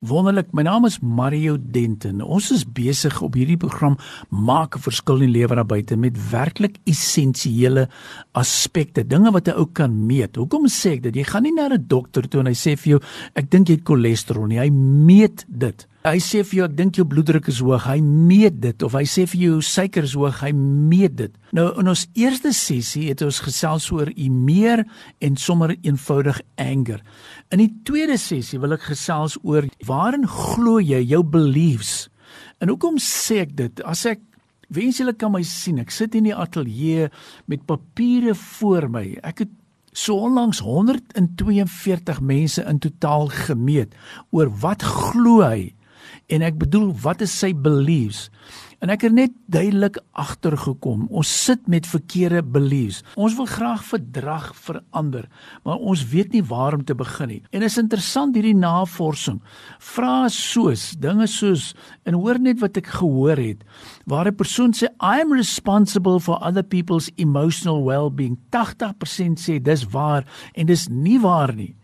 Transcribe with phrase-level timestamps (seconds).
[0.00, 2.22] Wonderlik, my naam is Mario Denton.
[2.24, 3.98] Ons is besig op hierdie program
[4.32, 7.86] maak 'n verskil in lewe daar buite met werklik essensiële
[8.32, 10.36] aspekte, dinge wat 'n ou kan meet.
[10.36, 11.16] Hoekom sê ek dit?
[11.16, 13.00] Jy gaan nie na 'n dokter toe en hy sê vir jou,
[13.34, 14.58] ek dink jy het cholesterol nie.
[14.58, 15.86] Hy meet dit.
[16.00, 17.82] Hy sê vir jou ek dink jou bloeddruk is hoog.
[17.84, 20.38] Hy meet dit of hy sê vir jou suiker is hoog.
[20.40, 21.32] Hy meet dit.
[21.52, 24.86] Nou in ons eerste sessie het ons gesels oor u meer
[25.20, 27.02] en sommer eenvoudig anger.
[27.52, 32.06] In die tweede sessie wil ek gesels oor waarin glo jy jou beliefs?
[32.64, 33.82] En hoekom sê ek dit?
[33.84, 34.22] As ek
[34.72, 35.82] wens julle kan my sien.
[35.84, 37.10] Ek sit in die ateljee
[37.44, 39.04] met papiere voor my.
[39.20, 39.52] Ek het
[39.92, 43.92] so onlangs 142 mense in totaal gemeet
[44.32, 45.74] oor wat glo hy
[46.30, 48.28] en ek bedoel wat is sy beliefs?
[48.80, 53.02] En ek het net duidelik agtergekom ons sit met verkeerde beliefs.
[53.20, 55.26] Ons wil graag verdrag verander
[55.66, 57.42] maar ons weet nie waar om te begin nie.
[57.52, 59.40] En is interessant hierdie navorsing.
[59.92, 61.74] Vra soos dinge soos
[62.08, 63.66] en hoor net wat ek gehoor het
[64.08, 68.38] waar 'n persoon sê i am responsible for other people's emotional well-being.
[68.50, 71.74] 80% sê dis waar en dis nie waar nie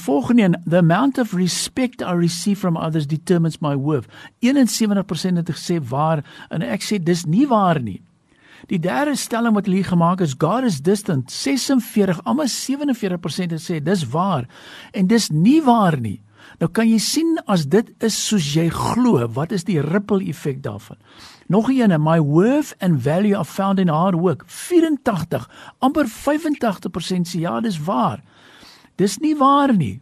[0.00, 4.06] volgende een, the amount of respect I receive from others determines my worth.
[4.40, 8.00] 71% het gesê waar en ek sê dis nie waar nie.
[8.66, 11.30] Die derde stelling wat hier gemaak is God is distant.
[11.30, 14.48] 46, almal 47% het sê dis waar
[14.92, 16.20] en dis nie waar nie.
[16.60, 20.62] Nou kan jy sien as dit is soos jy glo, wat is die ripple effek
[20.62, 20.98] daarvan?
[21.48, 24.44] Nog een, my worth and value are found in hard work.
[24.48, 25.48] 84,
[25.78, 28.22] amper 85% sê ja, dis waar.
[28.96, 30.00] Dis nie waar nie.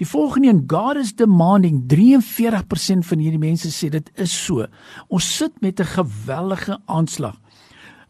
[0.00, 4.66] Die volgende een God is demanding 43% van hierdie mense sê dit is so.
[5.08, 7.36] Ons sit met 'n geweldige aanslag.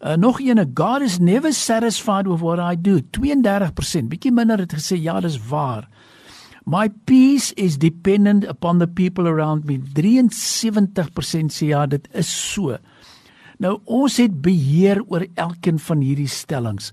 [0.00, 2.98] Uh, nog een God is never satisfied with what I do.
[3.10, 5.88] 32%, bietjie minder het gesê ja, dis waar.
[6.64, 9.78] My peace is dependent upon the people around me.
[9.78, 12.78] 73% sê ja, dit is so.
[13.58, 16.92] Nou ons het beheer oor elkeen van hierdie stellings.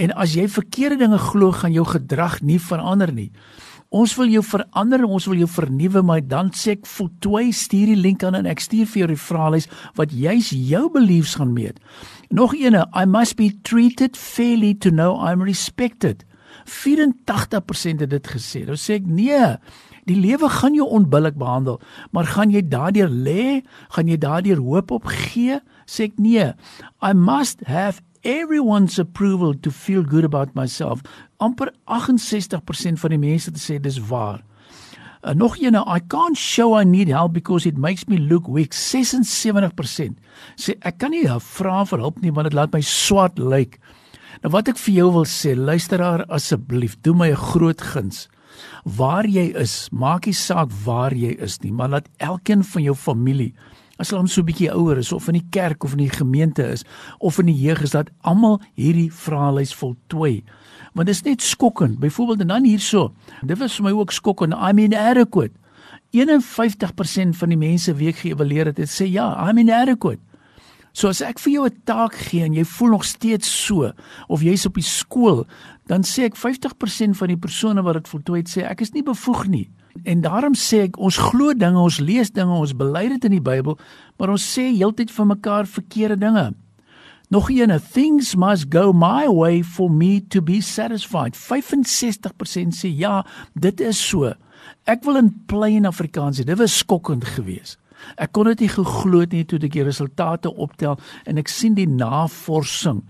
[0.00, 3.30] En as jy verkeerde dinge glo, gaan jou gedrag nie verander nie.
[3.92, 8.00] Ons wil jou verander, ons wil jou vernuwe, maar dan sê ek voltooi stuur die
[8.00, 9.68] link aan en ek stuur vir jou die vraelys
[10.00, 11.76] wat juis jou beliefs gaan meet.
[12.32, 16.24] Nog eene, I must be treated fairly to know I'm respected.
[16.64, 18.64] 84% het dit gesê.
[18.64, 19.42] Nou sê ek nee.
[20.08, 21.76] Die lewe gaan jou onbillik behandel,
[22.16, 23.60] maar gaan jy daardeur lê?
[23.92, 25.60] Gaan jy daardeur hoop op gee?
[25.84, 26.48] Sê ek nee.
[27.04, 31.02] I must have everyone's approval to feel good about myself.
[31.42, 34.42] amper 68% van die mense het gesê dis waar.
[35.22, 38.74] Uh, nog een, I can't show I need help because it makes me look weak.
[38.74, 40.18] 76%
[40.58, 43.78] sê ek kan nie vra vir hulp nie want dit laat my swart lyk.
[44.42, 48.28] Nou wat ek vir jou wil sê, luisteraar asseblief, doen my 'n groot guns.
[48.84, 52.94] Waar jy is, maak nie saak waar jy is nie, maar laat elkeen van jou
[52.94, 53.54] familie
[54.02, 56.64] as hulle so 'n bietjie ouer is of in die kerk of in die gemeente
[56.66, 56.84] is
[57.18, 60.42] of in die jeug is dat almal hierdie vraelys voltooi.
[60.94, 61.98] Want dit is net skokkend.
[61.98, 63.12] Byvoorbeeld en dan hierso.
[63.46, 64.52] Dit was vir my ook skokkend.
[64.54, 65.52] I mean adequate.
[66.12, 70.20] 51% van die mense wie ek geëvalueer het, het sê ja, I mean adequate.
[70.92, 73.92] So as ek vir jou 'n taak gee en jy voel nog steeds so
[74.28, 75.46] of jy's op die skool,
[75.86, 79.02] dan sê ek 50% van die persone wat dit voltooi het sê ek is nie
[79.02, 79.70] bevoeg nie.
[80.04, 83.44] En daarom sê ek ons glo dinge, ons lees dinge, ons bely dit in die
[83.44, 83.76] Bybel,
[84.18, 86.46] maar ons sê heeltyd vir mekaar verkeerde dinge.
[87.32, 91.36] Nog een, things must go my way for me to be satisfied.
[91.36, 93.22] 65% sê ja,
[93.54, 94.34] dit is so.
[94.84, 97.78] Ek wil in plain Afrikaans sê, dit was skokkend geweest.
[98.16, 101.88] Ek kon dit nie geglo nie toe ek die resultate optel en ek sien die
[101.88, 103.02] navorsing.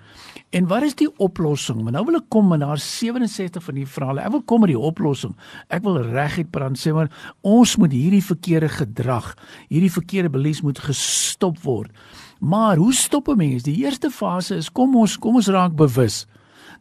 [0.53, 1.81] En wat is die oplossing?
[1.83, 4.21] Maar nou wil ek kom en daar 67 van die verhale.
[4.21, 5.33] Ek wil kom met die oplossing.
[5.73, 7.09] Ek wil reguit praat sê maar
[7.41, 9.33] ons moet hierdie verkeerde gedrag,
[9.73, 11.91] hierdie verkeerde beliefs moet gestop word.
[12.41, 13.63] Maar hoe stop 'n mens?
[13.63, 16.27] Die eerste fase is kom ons kom ons raak bewus.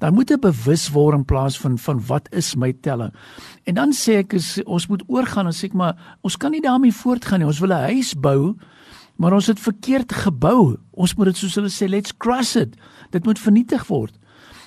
[0.02, 3.14] Dan moet 'n bewuswording in plaas van wat is my telling.
[3.64, 6.62] En dan sê ek is, ons moet oorgaan en sê ek maar ons kan nie
[6.62, 7.48] daarmee voortgaan nie.
[7.48, 8.56] Ons wil 'n huis bou,
[9.16, 10.78] maar ons het verkeerd gebou.
[10.92, 12.76] Ons moet dit soos hulle sê, let's crush it.
[13.12, 14.18] Dit moet vernietig word.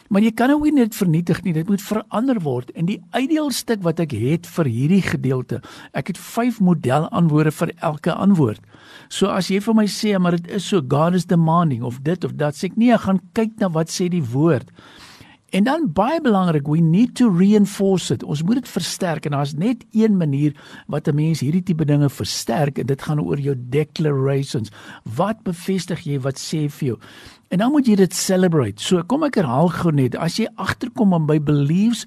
[0.08, 2.70] Maar jy kan nou nie net vernietig nie, dit moet verander word.
[2.70, 5.60] En die ideaal stuk wat ek het vir hierdie gedeelte,
[5.92, 8.60] ek het 5 modelantwoorde vir elke antwoord.
[9.08, 12.24] So as jy vir my sê maar dit is so God is demanding of dit
[12.24, 14.70] of dat, sê ek nee, ek gaan kyk na wat sê die woord.
[15.54, 18.24] En dan baie belangrik, we need to reinforce it.
[18.26, 20.56] Ons moet dit versterk en daar's net een manier
[20.90, 24.70] wat 'n mens hierdie tipe dinge versterk en dit gaan oor jou declarations.
[25.16, 26.98] Wat bevestig jy wat sê vir jou?
[27.48, 28.82] En dan moet jy dit celebrate.
[28.82, 32.06] So kom ek herhaal gou net, as jy agterkom aan by beliefs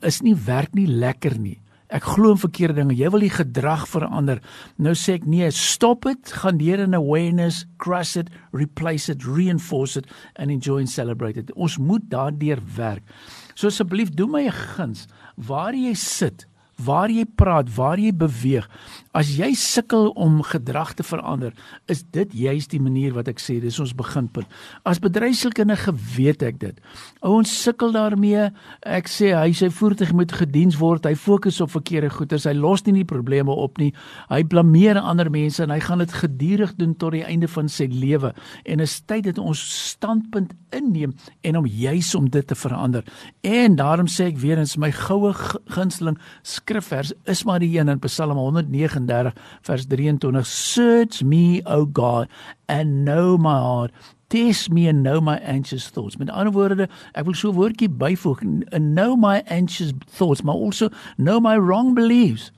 [0.00, 1.63] is nie werk nie lekker nie.
[1.94, 2.96] Ek glo in verkeerde dinge.
[2.98, 4.40] Jy wil die gedrag verander.
[4.82, 6.32] Nou sê ek nee, stop dit.
[6.42, 11.52] Gaan deur in awareness, crush it, replace it, reinforce it and enjoy and celebrate it.
[11.54, 13.06] Ons moet daardeur werk.
[13.54, 15.06] So asseblief doen my 'n guns.
[15.36, 16.46] Waar jy sit,
[16.82, 18.66] waar jy praat, waar jy beweeg.
[19.14, 21.54] As jy sukkel om gedrag te verander,
[21.86, 24.50] is dit juist die manier wat ek sê, dis ons beginpunt.
[24.82, 26.80] As bedryfskundige weet ek dit.
[27.22, 28.48] Ouens sukkel daarmee.
[28.82, 31.06] Ek sê hy sy voertuig moet gediens word.
[31.06, 32.48] Hy fokus op verkeerde goederes.
[32.48, 33.92] Hy los nie die probleme op nie.
[34.32, 37.86] Hy blameer ander mense en hy gaan dit gedurig doen tot die einde van sy
[37.92, 38.34] lewe.
[38.66, 39.62] En is tyd dat ons
[39.94, 41.14] standpunt inneem
[41.46, 43.06] en om juis om dit te verander.
[43.46, 45.32] En daarom sê ek weer eens my goue
[45.70, 46.18] gunsteling
[46.64, 52.28] skrifvers is maar die een in Psalm 109 39 vers 23 search me o god
[52.66, 53.92] and know my heart.
[54.28, 56.16] Test me and know my anxious thoughts.
[56.16, 58.40] Met ander woorde ek wil so 'n woordjie byvoeg.
[58.80, 62.50] Know my anxious thoughts maar also know my wrong beliefs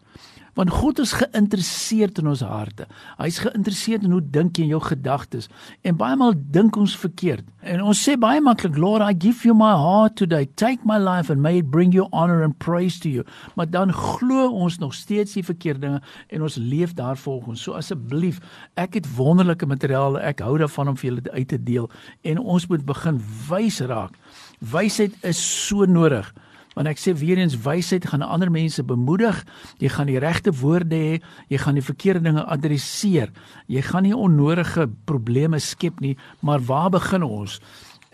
[0.57, 2.87] want God is geïnteresseerd in ons harte.
[3.21, 5.51] Hy's geïnteresseerd in hoe dink jy in jou gedagtes.
[5.85, 7.45] En baie maal dink ons verkeerd.
[7.67, 10.49] En ons sê baie maklik, Lord, I give you my heart today.
[10.57, 13.27] Take my life and may it bring you honor and praise to you.
[13.55, 16.01] Maar dan glo ons nog steeds die verkeerde dinge
[16.33, 17.61] en ons leef daarvolgens.
[17.67, 18.41] So asseblief,
[18.81, 20.21] ek het wonderlike materiaal.
[20.25, 21.91] Ek hou daarvan om vir julle uit te deel
[22.25, 23.21] en ons moet begin
[23.51, 24.17] wys raak.
[24.65, 26.33] Wysheid is so nodig
[26.77, 29.41] want ek sê weer eens wysheid gaan ander mense bemoedig.
[29.81, 31.19] Jy gaan die regte woorde hê,
[31.49, 33.33] jy gaan die verkeerde dinge adresseer.
[33.73, 37.61] Jy gaan nie onnodige probleme skep nie, maar waar begin ons?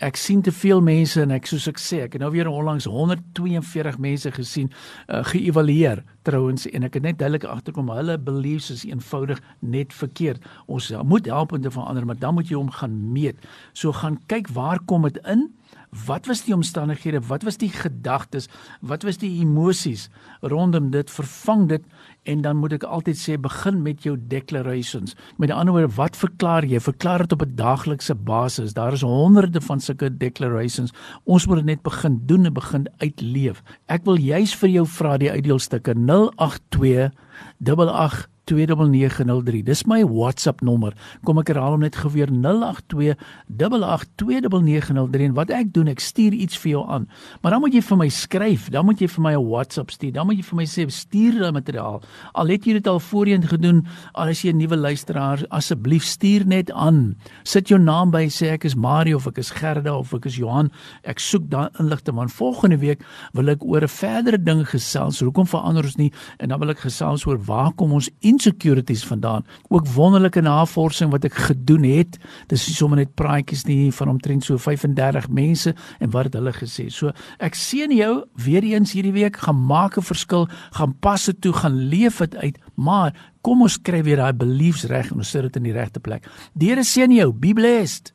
[0.03, 2.87] Ek sien te veel mense en ek soos ek sê, ek het nou weer onlangs
[2.89, 8.85] 142 mense gesien uh, geëvalueer trouens en ek het net duidelik agterkom hulle beliefs is
[8.87, 10.43] eenvoudig net verkeerd.
[10.67, 13.39] Ons moet help om te verander, maar dan moet jy hom gaan meet.
[13.75, 15.51] So gaan kyk waar kom dit in?
[15.93, 17.21] Wat was die omstandighede?
[17.27, 18.47] Wat was die gedagtes?
[18.81, 20.09] Wat was die emosies
[20.41, 21.11] rondom dit?
[21.11, 21.85] Vervang dit
[22.23, 25.13] en dan moet ek altyd sê begin met jou declarations.
[25.37, 26.79] Met ander woorde, wat verklaar jy?
[26.81, 28.73] Verklaar dit op 'n daaglikse basis.
[28.73, 30.93] Daar is honderde van sulke declarations.
[31.23, 33.63] Ons moet dit net begin doen en begin uitleef.
[33.85, 37.11] Ek wil juis vir jou vra die uitdeelstukke 082
[37.59, 39.63] 88 08282903.
[39.63, 40.93] Dis my WhatsApp nommer.
[41.23, 46.71] Kom ek herhaal hom net geweer 0828829903 en wat ek doen, ek stuur iets vir
[46.73, 47.05] jou aan.
[47.41, 50.13] Maar dan moet jy vir my skryf, dan moet jy vir my 'n WhatsApp stuur.
[50.13, 52.01] Dan moet jy vir my sê stuur daai materiaal.
[52.35, 56.45] Al het jy dit al voorheen gedoen, al is jy 'n nuwe luisteraar, asseblief stuur
[56.45, 57.15] net aan.
[57.43, 60.35] Sit jou naam by, sê ek is Mario of ek is Gerda of ek is
[60.35, 60.71] Johan.
[61.03, 63.01] Ek soek daai inligting want volgende week
[63.33, 65.19] wil ek oor 'n verdere ding gesels.
[65.19, 66.11] Hoekom verander ons nie?
[66.39, 69.45] En dan wil ek gesels oor waar kom ons in insecurities vandaan.
[69.69, 72.17] Ook wonderlike navorsing wat ek gedoen het.
[72.51, 76.53] Dis nie sommer net praatjies nie van omtrent so 35 mense en wat het hulle
[76.55, 76.89] gesê.
[76.93, 77.13] So
[77.43, 78.13] ek seën jou
[78.45, 82.35] weer eens hierdie week gaan maak 'n verskil, gaan pas dit toe, gaan leef dit
[82.35, 85.75] uit, maar kom ons kry weer daai beliefs reg en ons sit dit in die
[85.75, 86.27] regte plek.
[86.53, 87.31] Deure seën jou.
[87.31, 88.11] Be blessed.